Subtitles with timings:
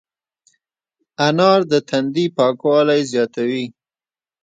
[1.27, 3.65] انار د تندي پاکوالی زیاتوي.